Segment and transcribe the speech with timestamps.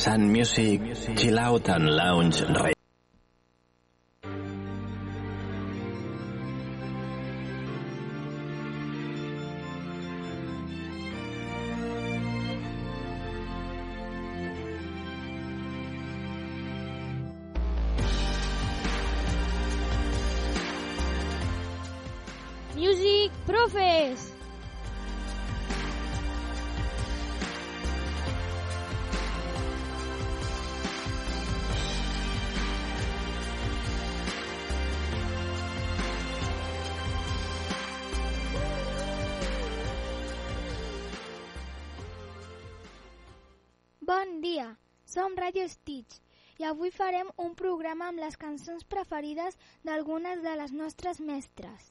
[0.00, 0.80] Sun Music
[1.14, 2.79] Chill Out and Lounge Radio.
[46.70, 51.88] Avui farem un programa amb les cançons preferides d'algunes de les nostres mestres.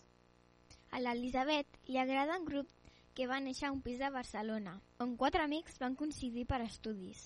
[0.96, 2.70] A l'Elisabet li agrada un grup
[3.18, 7.26] que va néixer a un pis de Barcelona, on quatre amics van coincidir per estudis.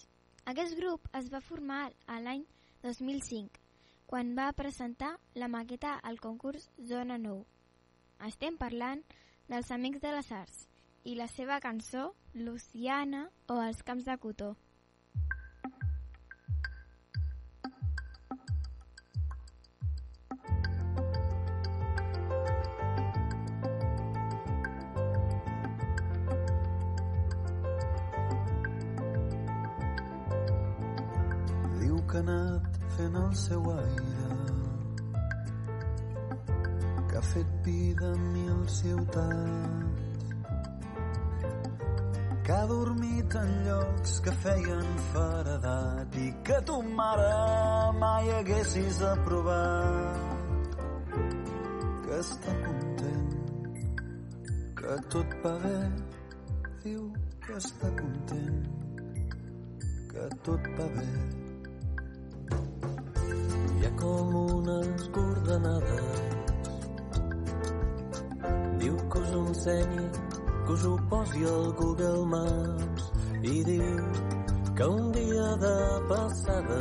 [0.50, 2.42] Aquest grup es va formar a l'any
[2.82, 3.62] 2005,
[4.10, 7.45] quan va presentar la maqueta al concurs Zona 9.
[8.32, 9.06] Estem parlant
[9.48, 10.67] dels Amics de les Arts
[11.06, 14.56] i la seva cançó Luciana o Els camps de cotó.
[32.14, 34.25] Que ha anat fent el seu aire
[37.09, 40.03] que ha fet vida en mil ciutats
[42.44, 47.33] que ha dormit en llocs que feien faredat i que tu mare
[48.00, 50.17] mai haguessis aprovat.
[52.05, 53.30] Que està content
[54.82, 55.80] que tot va bé
[56.83, 57.08] diu
[57.48, 58.59] que està content
[60.11, 61.08] que tot va bé
[64.02, 66.21] com unes coordenades.
[68.80, 70.08] Diu que us ho ensenyi
[70.65, 73.09] que us ho posi al Google Maps
[73.43, 74.05] i diu
[74.76, 75.77] que un dia de
[76.08, 76.80] passada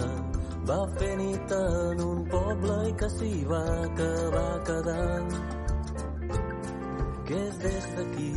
[0.70, 5.34] va fer nit en un poble i que s'hi va acabar quedant.
[7.26, 8.32] Que és des d'aquí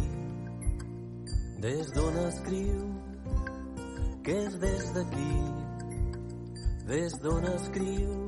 [1.66, 2.84] des d'on escriu?
[4.26, 5.34] Que és des d'aquí
[6.90, 8.25] des d'on escriu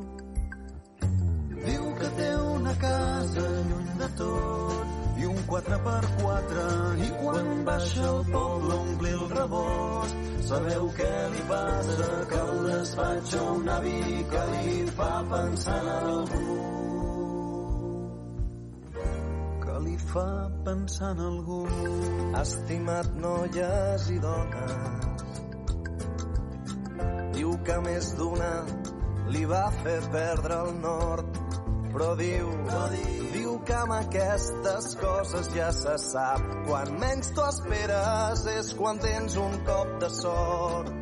[2.58, 6.64] una casa lluny de tot i un 4x4
[7.06, 10.26] i quan baixa al poble a omplir el rebost.
[10.48, 12.10] Sabeu què li passa?
[12.32, 14.02] Que el despatxa un avi
[14.34, 16.60] que li fa pensar en algú.
[19.66, 20.30] Que li fa
[20.70, 21.62] pensar en algú.
[22.44, 25.16] Estimat noies i dones
[27.38, 28.54] diu que més d'una
[29.34, 31.47] li va fer perdre el nord
[31.98, 32.50] però diu,
[33.34, 36.44] diu que amb aquestes coses ja se sap.
[36.68, 40.94] Quan menys t'ho esperes és quan tens un cop de sort.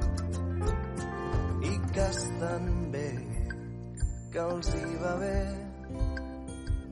[1.67, 3.11] I que estan bé,
[4.31, 5.37] que els hi va bé.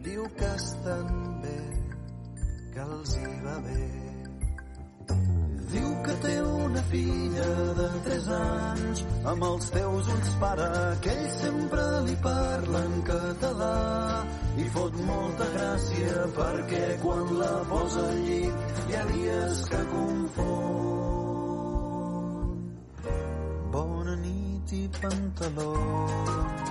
[0.04, 1.12] Diu que estan
[1.48, 1.60] bé,
[2.76, 4.03] que els hi va bé.
[5.74, 7.46] Diu que té una filla
[7.80, 9.00] de 3 anys,
[9.32, 10.68] amb els teus ulls pare,
[11.06, 13.78] que ell sempre li parla en català.
[14.62, 20.52] I fot molta gràcia perquè quan la posa al llit hi ha dies que confon.
[23.74, 26.63] Bona nit i pantalons.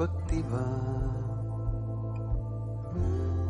[0.00, 0.64] Perspectiva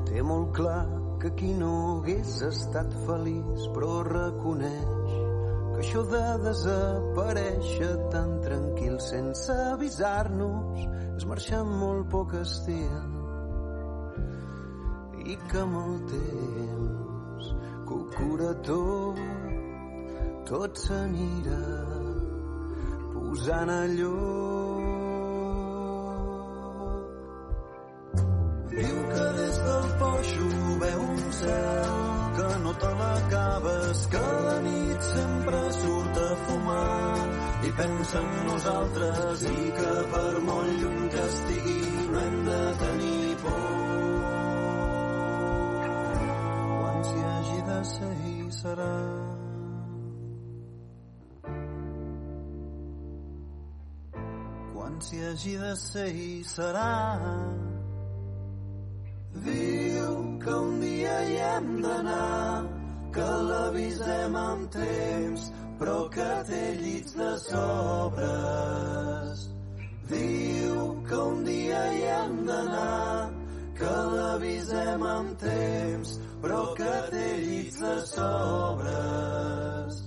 [0.09, 0.87] té molt clar
[1.21, 5.13] que aquí no hagués estat feliç però reconeix
[5.71, 10.83] que això de desaparèixer tan tranquil sense avisar-nos
[11.21, 12.99] és marxar amb molt poc estil
[15.23, 17.55] i que amb el temps
[17.87, 19.25] que ho cura tot
[20.51, 21.65] tot s'anirà
[23.15, 24.50] posant a lloc.
[31.41, 31.93] Cel
[32.39, 37.17] que no te l'acabes, que la nit sempre surt a fumar
[37.69, 41.81] i pensa en nosaltres i que per molt lluny que estigui
[42.13, 43.81] no hem de tenir por.
[47.85, 48.93] ser i serà.
[54.75, 56.91] Quan s'hi hagi de ser i serà.
[59.31, 62.67] Diu que un dia hi hem d'anar,
[63.15, 68.17] que l'avisem amb temps, però que té llits de sobres.
[70.11, 73.31] Diu que un dia hi hem d'anar,
[73.79, 80.03] que l'avisem amb temps, però que té llits de sobres.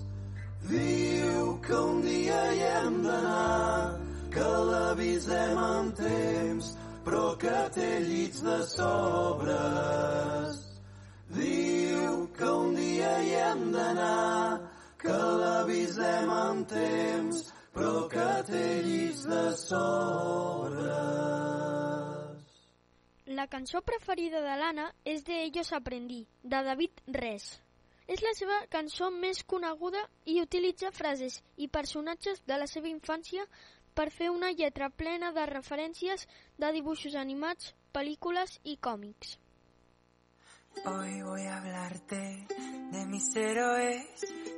[0.68, 4.00] Diu que un dia hi hem d'anar,
[4.36, 6.73] que l'avisem amb temps,
[7.04, 10.60] però que té llits de sobres.
[11.34, 14.62] Diu que un dia hi hem d'anar,
[15.02, 17.44] que l'avisem amb temps,
[17.76, 20.94] però que té llits de sobres.
[23.34, 27.60] La cançó preferida de l'Anna és de Ellos Aprendí, de David Res.
[28.08, 33.48] És la seva cançó més coneguda i utilitza frases i personatges de la seva infància
[33.94, 39.38] per fer una lletra plena de referències de dibuixos animats, pel·lícules i còmics.
[40.86, 42.48] Hoy voy a hablarte
[42.92, 44.06] de mis héroes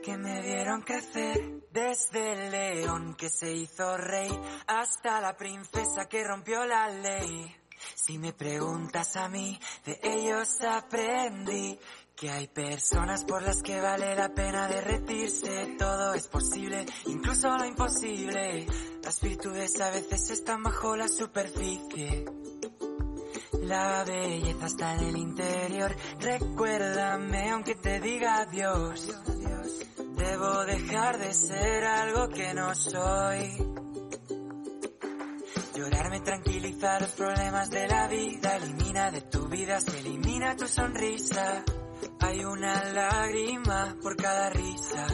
[0.04, 4.30] que me vieron crecer desde el león que se hizo rey
[4.68, 7.54] hasta la princesa que rompió la ley.
[7.96, 11.78] Si me preguntas a mí, de ellos aprendí
[12.16, 15.76] que hay personas por las que vale la pena derretirse.
[15.78, 18.66] Todo es posible, incluso lo imposible.
[19.04, 22.26] Las virtudes a veces están bajo la superficie.
[23.62, 25.96] La belleza está en el interior.
[26.20, 29.14] Recuérdame aunque te diga adiós.
[30.16, 33.76] Debo dejar de ser algo que no soy.
[35.76, 38.56] Llorarme tranquiliza los problemas de la vida.
[38.56, 41.66] Elimina de tu vida, se elimina tu sonrisa.
[42.20, 45.08] Hay una lágrima por cada risa.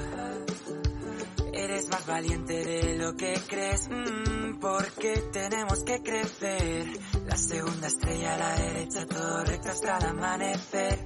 [1.53, 6.87] Eres más valiente de lo que crees, mm, porque tenemos que crecer.
[7.25, 10.99] La segunda estrella a la derecha, todo recto hasta el amanecer.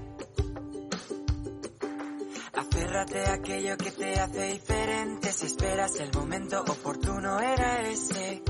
[2.54, 5.32] Aférrate a aquello que te hace diferente.
[5.34, 8.44] Si esperas el momento oportuno, era ese.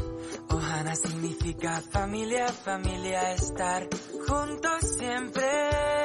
[0.50, 3.88] Ohana significa familia, familia, estar
[4.28, 6.05] juntos siempre.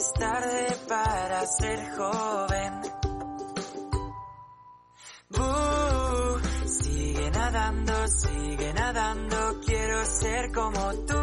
[0.00, 2.72] Es tarde para ser joven.
[5.38, 11.22] Uh, sigue nadando, sigue nadando, quiero ser como tú.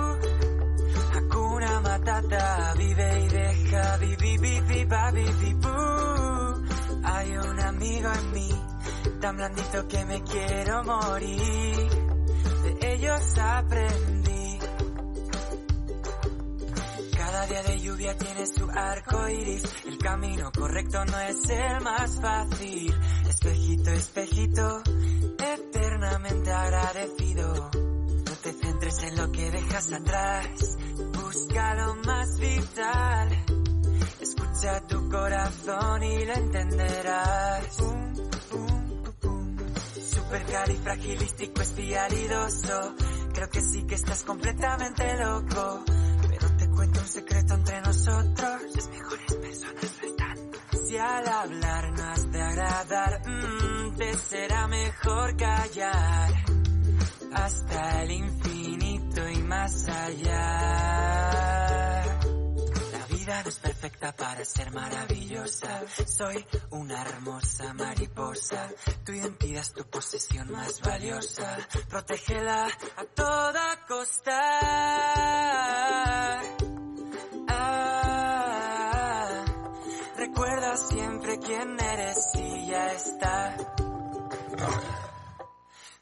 [1.16, 6.62] Hakuna Matata, vive y deja, vivi, vivi, vivi, boo.
[7.04, 8.50] Hay un amigo en mí,
[9.20, 11.90] tan blandito que me quiero morir.
[12.64, 14.17] De ellos aprendí.
[17.48, 19.64] Día de lluvia tiene su arco iris.
[19.86, 22.94] El camino correcto no es el más fácil.
[23.30, 24.82] Espejito, espejito,
[25.40, 27.72] eternamente agradecido.
[28.26, 30.78] No te centres en lo que dejas atrás.
[31.14, 33.46] Busca lo más vital.
[34.20, 37.78] Escucha tu corazón y lo entenderás.
[40.16, 42.96] Supercalifragilístico espialidoso.
[43.34, 45.86] Creo que sí que estás completamente loco.
[46.78, 48.62] Cuento un secreto entre nosotros.
[48.76, 50.38] Las mejores personas no están.
[50.88, 56.34] Si al hablar no has de agradar, mm, te será mejor callar.
[57.34, 61.38] Hasta el infinito y más allá.
[63.28, 65.84] Es perfecta para ser maravillosa.
[66.06, 68.70] Soy una hermosa mariposa.
[69.04, 71.58] Tu identidad es tu posesión más valiosa.
[71.90, 74.40] Protégela a toda costa.
[77.50, 79.46] Ah,
[80.16, 83.58] recuerda siempre quién eres y ya está.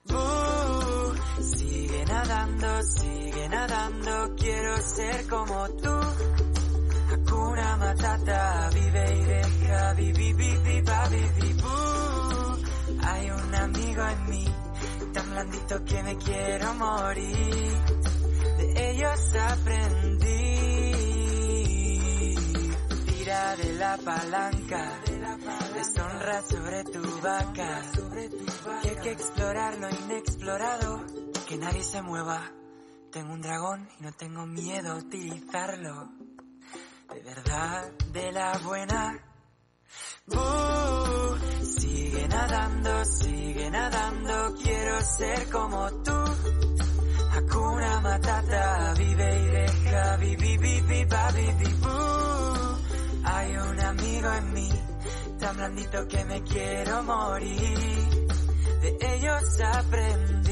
[0.09, 6.44] Uh, sigue nadando, sigue nadando, quiero ser como tú.
[8.25, 11.55] Vive y deja, vivi, vivi, va, vivi.
[13.03, 14.45] Hay un amigo en mí,
[15.13, 17.77] tan blandito que me quiero morir.
[18.57, 20.25] De ellos aprendí.
[23.05, 24.99] Tira de la palanca,
[25.75, 27.81] deshonra sobre tu vaca.
[28.81, 31.05] Que hay que explorar lo inexplorado,
[31.47, 32.41] que nadie se mueva.
[33.11, 36.09] Tengo un dragón y no tengo miedo a utilizarlo
[37.13, 39.19] de verdad, de la buena.
[40.27, 46.11] Uh, sigue nadando, sigue nadando, quiero ser como tú.
[47.31, 51.75] Hakuna Matata, vive y deja, vivi, vivi, vivi,
[53.23, 54.69] Hay un amigo en mí,
[55.39, 58.27] tan blandito que me quiero morir.
[58.81, 60.44] De ellos aprendo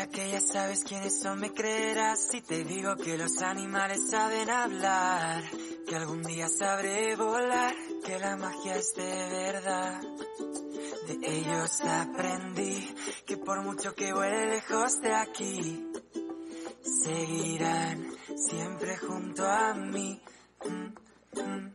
[0.00, 4.48] Ahora que ya sabes quiénes son, me creerás si te digo que los animales saben
[4.48, 5.44] hablar,
[5.86, 7.74] que algún día sabré volar,
[8.06, 10.00] que la magia es de verdad.
[11.06, 15.90] De ellos aprendí que por mucho que vuele lejos de aquí,
[16.80, 20.18] seguirán siempre junto a mi.
[20.64, 21.74] Mm, mm.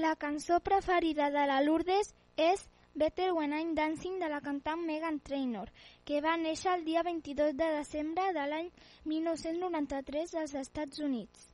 [0.00, 5.20] La cançó preferida de la Lourdes és Better When I'm Dancing de la cantant Megan
[5.20, 5.70] Trainor
[6.04, 8.70] que va néixer el dia 22 de desembre de l'any
[9.14, 11.48] 1993 als Estats Units.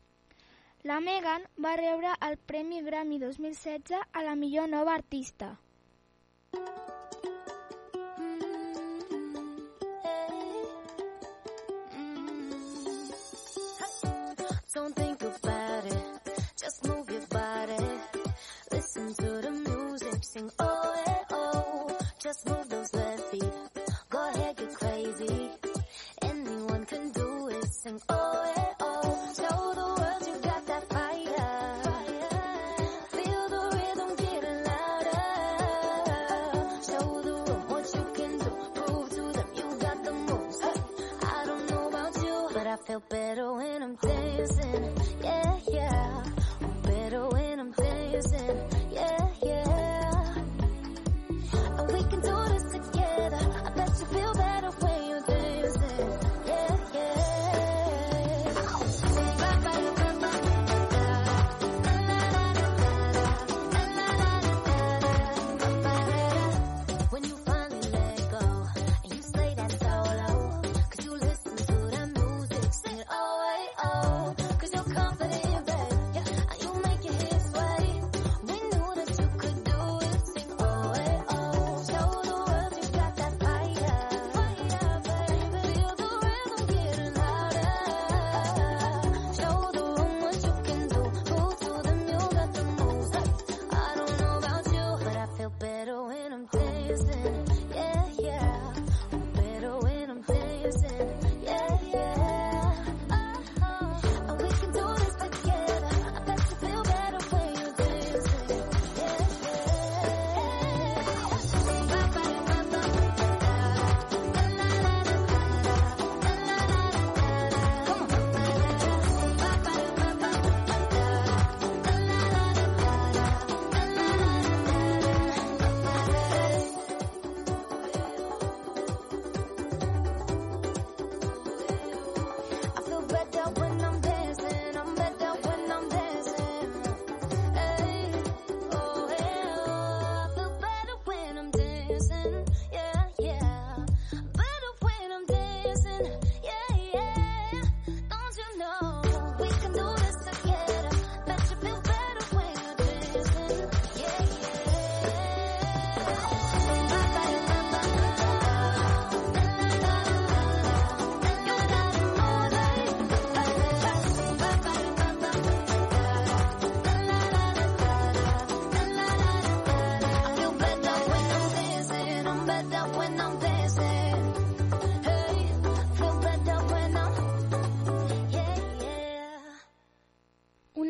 [0.85, 5.57] La Megan va rebre el Premi Grammy 2016 a la millor nova artista.
[6.51, 6.98] Thank you.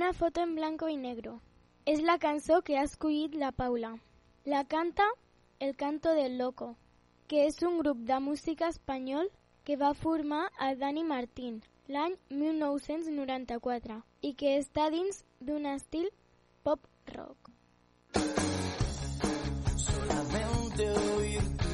[0.08, 1.42] una foto en blanco y negro.
[1.84, 3.98] És la cançó que ha escollit la Paula.
[4.46, 5.04] La canta
[5.60, 6.76] El Canto del Loco,
[7.26, 9.28] que és un grup de música espanyol
[9.64, 16.08] que va formar a Dani Martín l'any 1994 i que està dins d'un estil
[16.62, 17.52] pop rock.
[19.76, 21.67] Solamente oír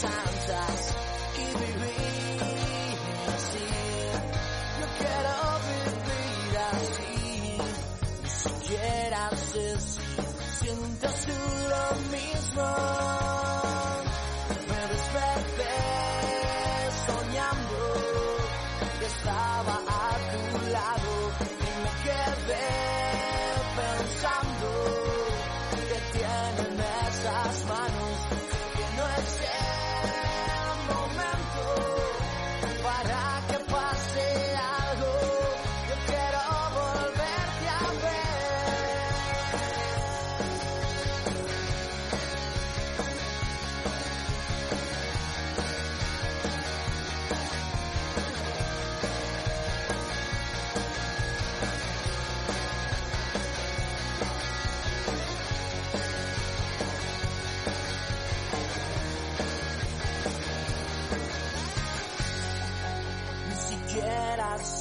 [0.00, 0.94] santas
[1.36, 2.98] y vivir
[3.34, 3.68] así.
[4.78, 5.34] Yo quiero
[5.68, 7.58] vivir así.
[8.38, 10.24] Si quieras decir,
[10.60, 11.38] sientes tú
[11.68, 11.84] lo
[12.16, 13.07] mismo.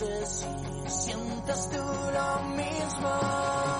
[0.07, 3.76] sé si sientes tú lo mismo.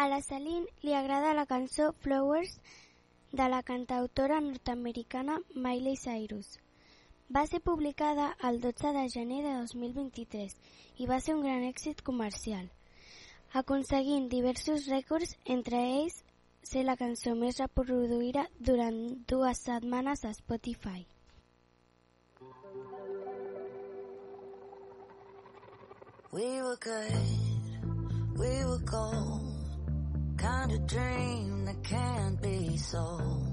[0.00, 2.54] A la Celine li agrada la cançó Flowers
[3.32, 6.54] de la cantautora nord-americana Miley Cyrus.
[7.28, 10.56] Va ser publicada el 12 de gener de 2023
[10.96, 12.70] i va ser un gran èxit comercial,
[13.52, 16.16] aconseguint diversos rècords, entre ells
[16.72, 21.04] ser la cançó més reproduïda durant dues setmanes a Spotify.
[26.32, 29.49] We were good, we were gone.
[30.40, 33.46] kind of dream that can't be sold.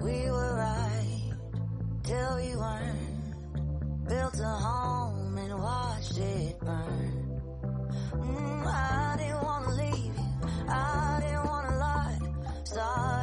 [0.00, 1.32] We were right
[2.02, 4.08] till we weren't.
[4.08, 7.40] Built a home and watched it burn.
[8.12, 10.48] Mm, I didn't wanna leave you.
[10.68, 12.18] I didn't wanna lie.
[12.64, 13.13] Started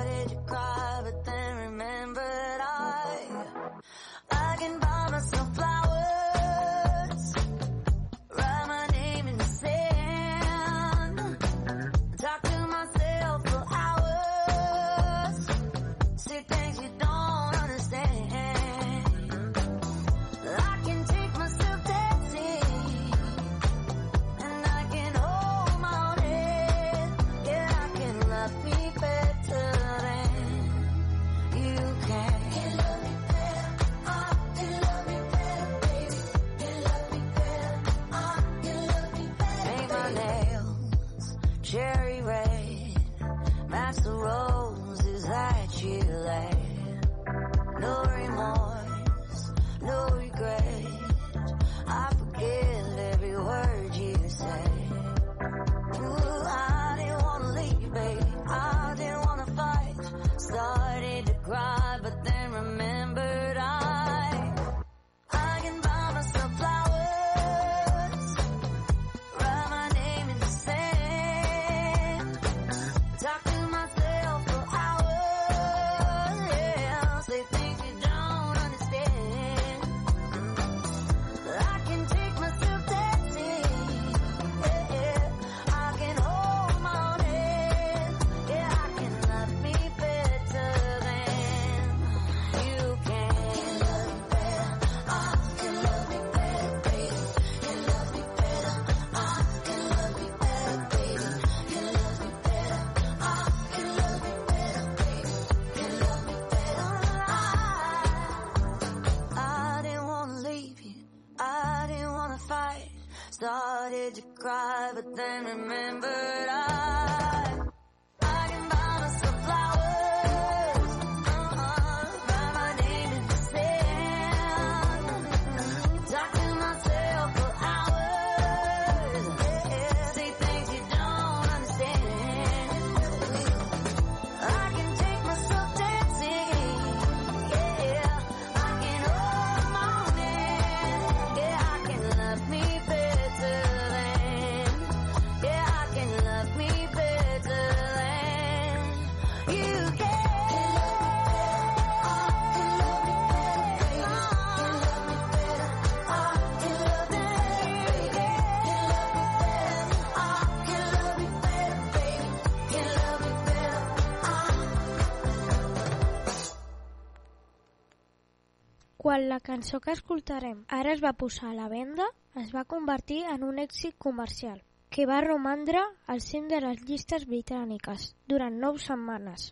[169.21, 172.05] Quan la cançó que escoltarem ara es va posar a la venda,
[172.41, 174.61] es va convertir en un èxit comercial
[174.95, 179.43] que va romandre al cim de les llistes britàniques durant nou setmanes.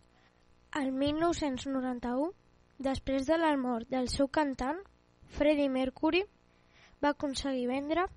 [0.81, 2.31] El 1991,
[2.87, 4.79] després de la mort del seu cantant,
[5.37, 6.23] Freddie Mercury,
[7.05, 8.07] va aconseguir vendre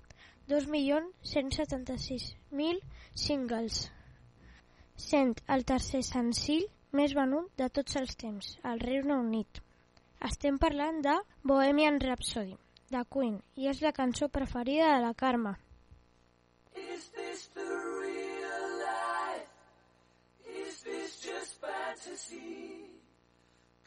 [0.55, 2.81] 2.176.000
[3.27, 3.73] singles,
[5.11, 6.65] sent el tercer senzill
[7.01, 9.61] més venut de tots els temps, al Regne Unit.
[10.23, 12.53] Estem parlant de Bohemian Rhapsody,
[12.93, 15.51] de Queen, i és la cançó preferida de la Carme.
[16.79, 19.51] Is this the real life?
[20.63, 22.87] Is this just fantasy?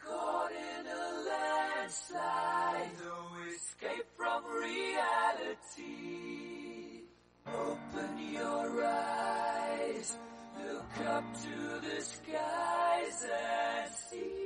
[0.04, 3.18] Caught in a landslide, no
[3.54, 5.96] escape from reality.
[7.46, 10.18] Open your eyes,
[10.60, 14.45] look up to the skies and see.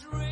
[0.00, 0.23] dream.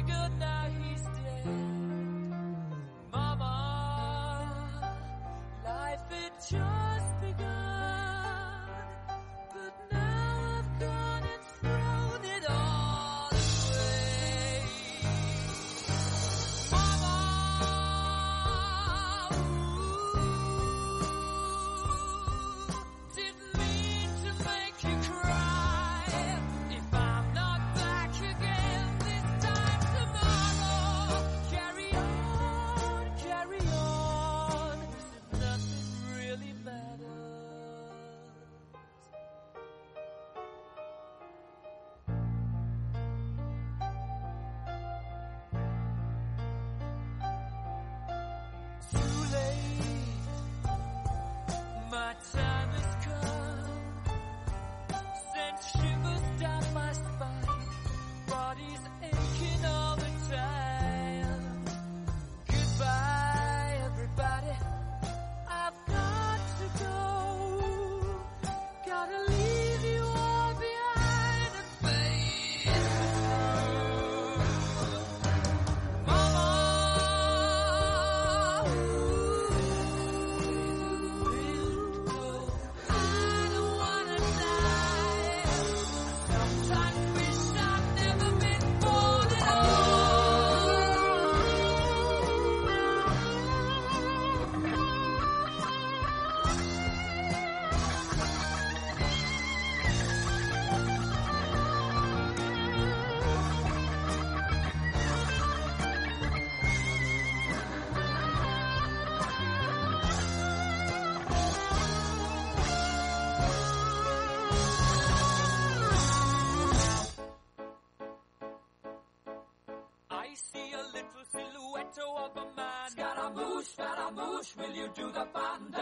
[124.82, 125.81] You do the fandango?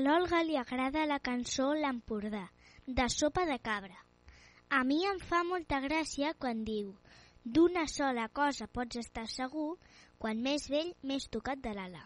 [0.00, 2.44] l'Olga li agrada la cançó L'Empordà,
[2.86, 3.96] de Sopa de Cabra.
[4.70, 6.92] A mi em fa molta gràcia quan diu
[7.44, 9.78] d'una sola cosa pots estar segur,
[10.18, 12.04] quan més vell, més tocat de l'ala.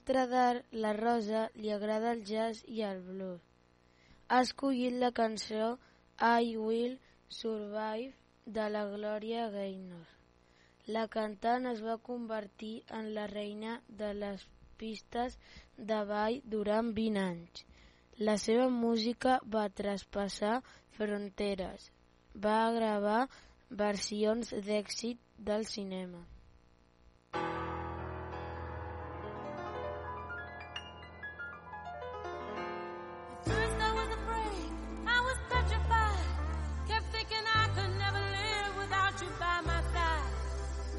[0.00, 3.42] mestra d'art, la Rosa, li agrada el jazz i el blues.
[4.28, 5.76] Ha escollit la cançó
[6.16, 6.94] I Will
[7.28, 8.14] Survive
[8.46, 10.06] de la Gloria Gaynor.
[10.86, 14.46] La cantant es va convertir en la reina de les
[14.78, 15.36] pistes
[15.76, 17.64] de ball durant 20 anys.
[18.16, 20.62] La seva música va traspassar
[20.96, 21.90] fronteres.
[22.34, 23.28] Va gravar
[23.68, 26.24] versions d'èxit del cinema.
[27.32, 27.69] thank you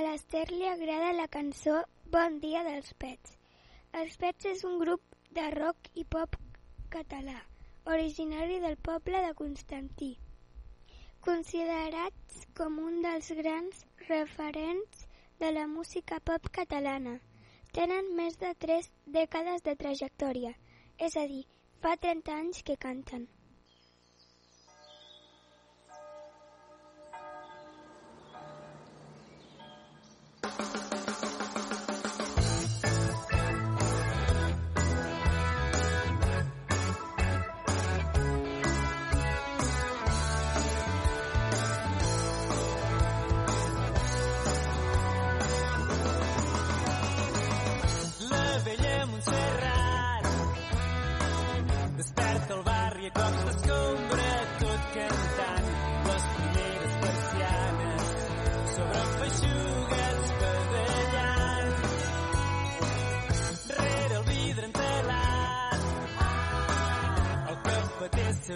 [0.00, 1.72] A l'Ester li agrada la cançó
[2.12, 3.34] Bon dia dels Pets.
[4.00, 5.02] Els Pets és un grup
[5.38, 6.38] de rock i pop
[6.94, 7.34] català,
[7.94, 10.08] originari del poble de Constantí.
[11.26, 15.04] Considerats com un dels grans referents
[15.42, 17.18] de la música pop catalana.
[17.76, 18.88] Tenen més de tres
[19.18, 20.54] dècades de trajectòria,
[20.96, 21.44] és a dir,
[21.84, 23.28] fa 30 anys que canten.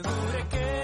[0.03, 0.84] seguro que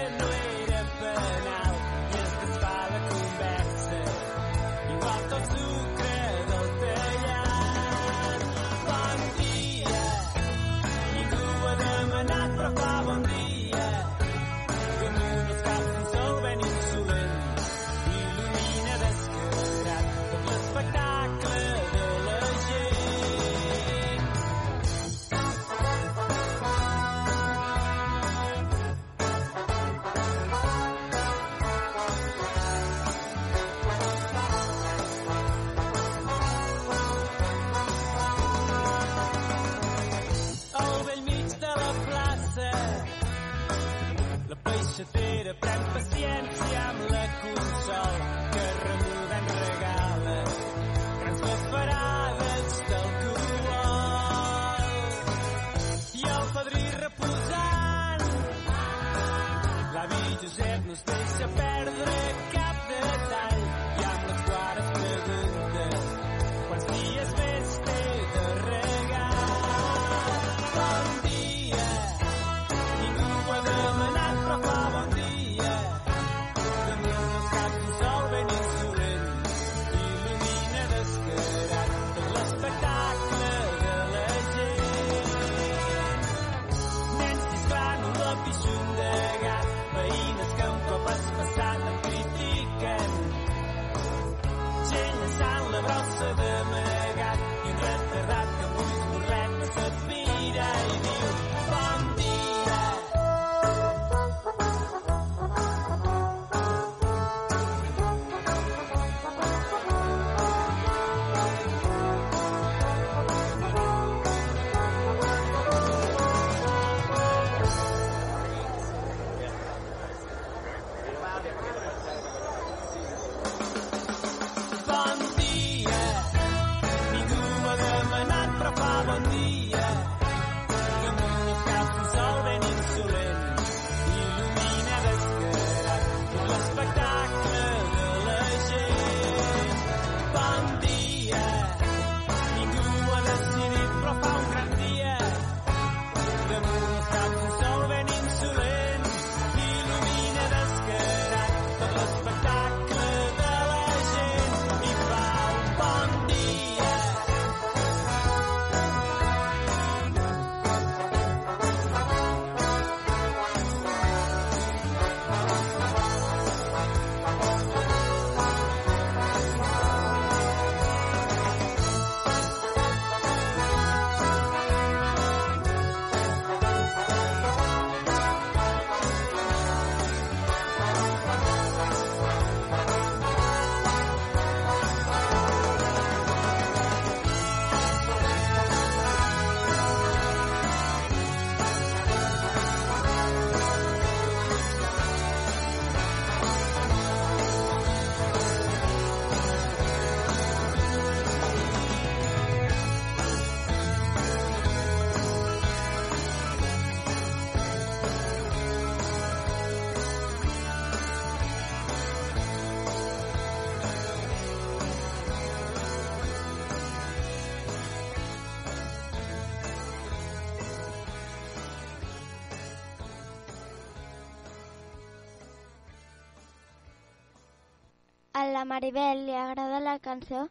[228.61, 230.41] la Maribel li agrada la cançó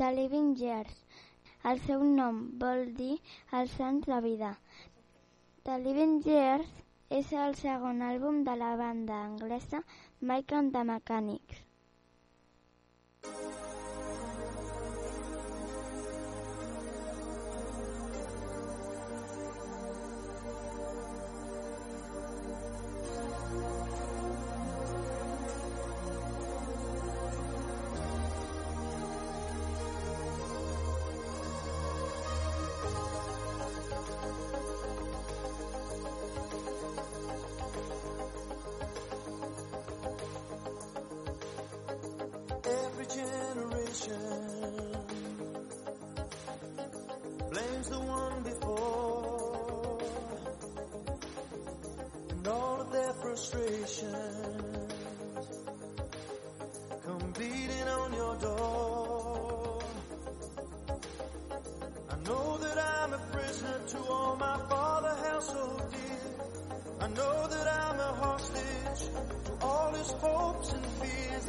[0.00, 0.94] de Living Years.
[1.70, 3.16] El seu nom vol dir
[3.58, 4.54] els anys de vida.
[5.68, 6.72] The Living Years
[7.20, 9.84] és el segon àlbum de la banda anglesa
[10.32, 11.64] Mike and the Mechanics.
[13.24, 13.57] Every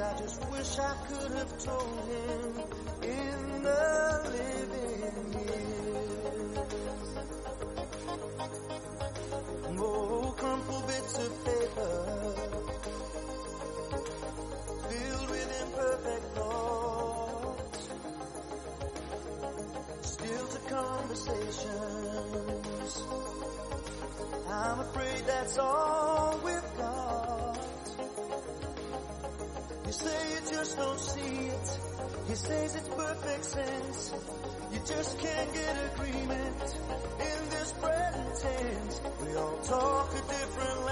[0.09, 2.63] I just wish I could have told him
[3.03, 6.57] in the living years.
[9.77, 12.33] Oh, crumpled bits of paper
[14.89, 17.89] filled with imperfect thoughts.
[20.01, 23.03] Still to conversations.
[24.49, 25.98] I'm afraid that's all
[32.29, 34.13] He says it's perfect sense.
[34.71, 36.75] You just can't get agreement
[37.19, 39.01] in this present tense.
[39.25, 40.88] We all talk a different language,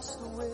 [0.00, 0.48] passed away.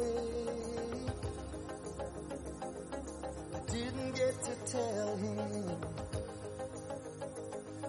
[3.55, 5.71] I didn't get to tell him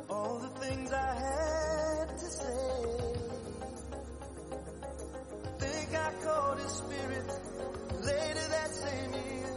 [0.09, 2.83] all the things I had to say.
[5.59, 7.27] Think I caught his spirit
[8.03, 9.55] later that same year.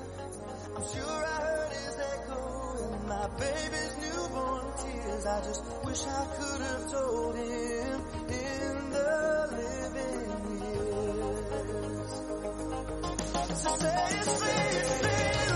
[0.77, 5.27] I'm sure I heard his echo in my baby's newborn tears.
[5.27, 7.60] I just wish I could have told him
[13.55, 15.50] say say say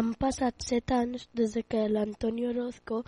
[0.00, 2.98] Han passat set anys des de que l'Antonio Orozco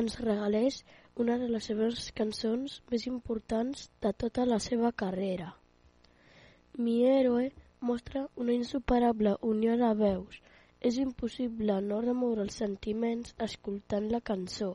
[0.00, 0.76] ens regalés
[1.22, 5.48] una de les seves cançons més importants de tota la seva carrera.
[6.78, 7.48] Mi héroe
[7.90, 10.38] mostra una insuperable unió de veus.
[10.90, 14.70] És impossible no remoure els sentiments escoltant la cançó.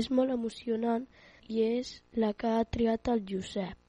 [0.00, 1.04] És molt emocionant
[1.48, 1.92] i és
[2.24, 3.87] la que ha triat el Josep.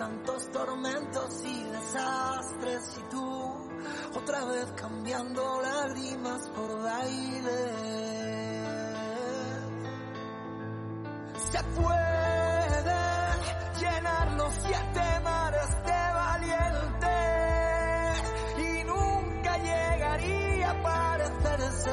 [0.00, 3.68] Tantos tormentos y desastres y tú
[4.14, 7.60] otra vez cambiando lágrimas por baile.
[11.52, 13.02] Se puede
[13.78, 17.18] llenar los siete mares de valiente
[18.56, 21.90] y nunca llegaría a parecerse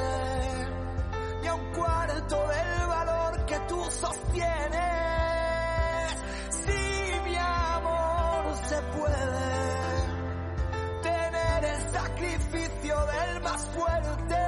[1.42, 4.97] ni a un cuarto del valor que tú sostienes.
[11.02, 14.47] Tener el sacrificio del más fuerte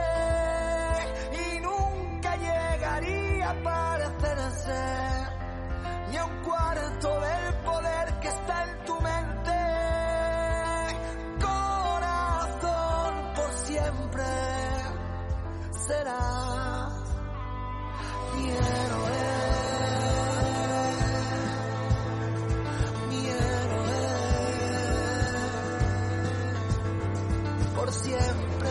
[27.90, 28.70] Siempre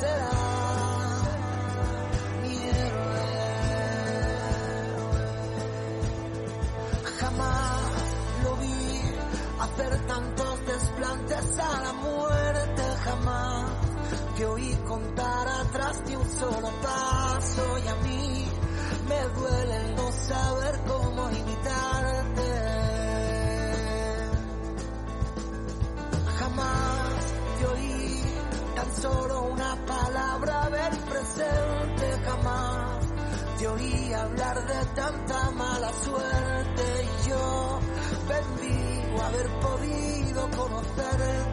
[0.00, 0.30] será
[2.42, 3.22] mi héroe.
[7.20, 7.80] Jamás
[8.42, 9.02] lo vi
[9.60, 13.70] hacer tantos desplantes a la muerte, jamás
[14.36, 18.44] te oí contar atrás de un solo paso y a mí
[19.08, 21.81] me duele el no saber cómo imitarte.
[29.02, 33.04] Solo una palabra ver presente, jamás
[33.58, 37.80] te oí hablar de tanta mala suerte y yo
[38.28, 41.51] bendigo haber podido conocerte.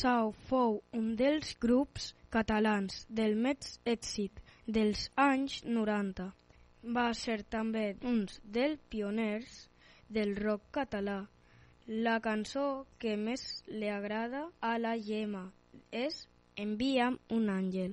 [0.00, 4.38] Sau fou un dels grups catalans del més èxit
[4.76, 6.28] dels anys 90.
[6.96, 8.22] Va ser també un
[8.56, 9.58] dels pioners
[10.18, 11.18] del rock català.
[12.06, 12.66] La cançó
[13.02, 15.44] que més li agrada a la Gemma
[16.04, 16.22] és
[16.64, 17.92] Envia'm un àngel.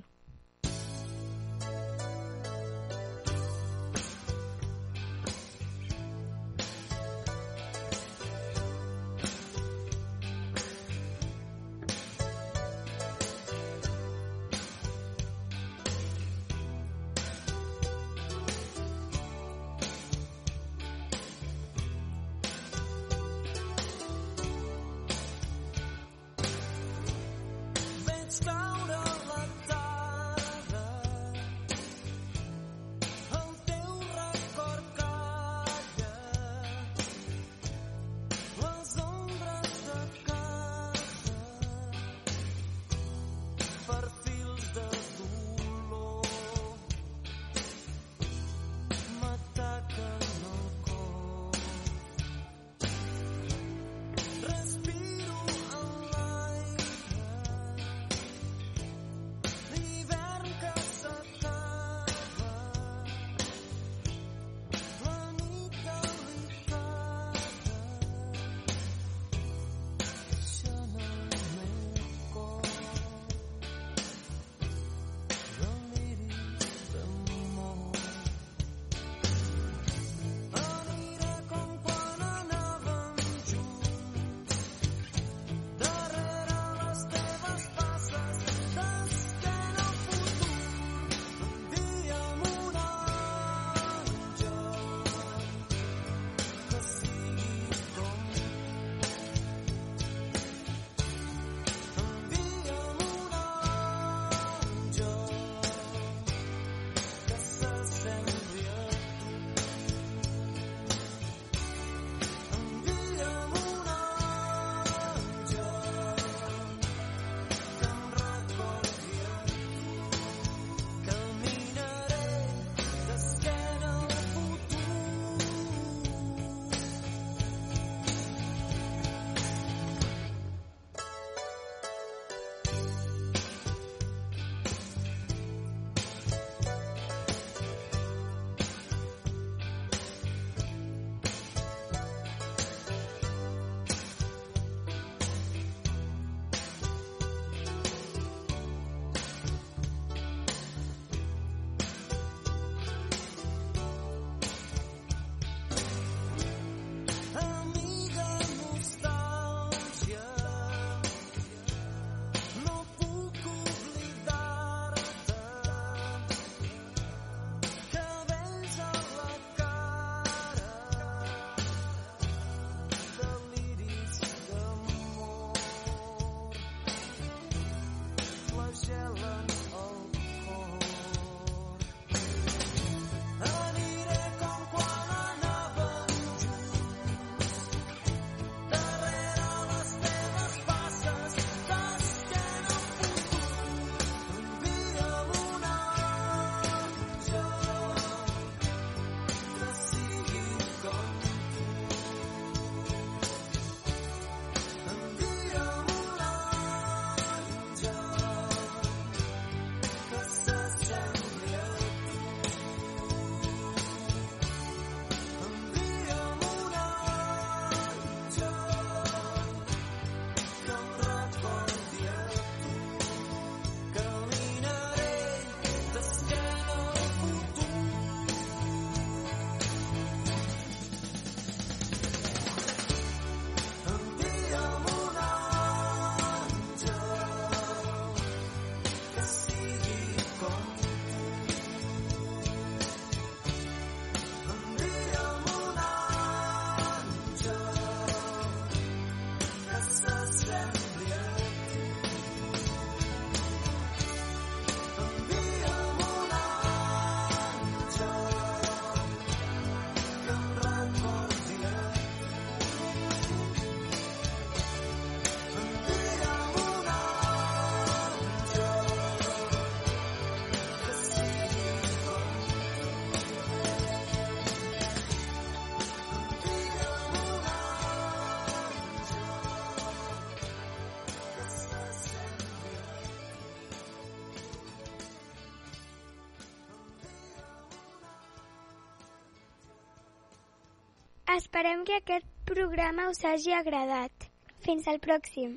[291.58, 294.26] Esperem que aquest programa us hagi agradat.
[294.66, 295.56] Fins al pròxim.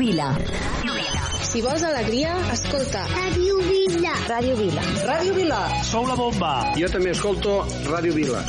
[0.00, 0.32] Vila.
[1.50, 3.02] Si vols alegria, escolta.
[3.10, 4.12] Ràdio Vila.
[4.30, 4.84] Ràdio Vila.
[5.04, 5.58] Ràdio Vila.
[5.84, 6.52] Sou la bomba.
[6.80, 7.58] Jo també escolto
[7.90, 8.40] Ràdio Vila.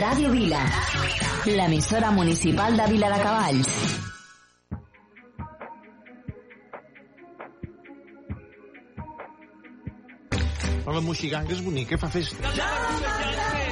[0.00, 0.62] Ràdio Vila.
[1.50, 3.74] L'emissora municipal de Vila de Cavalls.
[10.86, 12.54] Hola, la és bonic, bonica, fa festa.
[12.56, 12.70] Ja,
[13.04, 13.69] ja, ja, ja.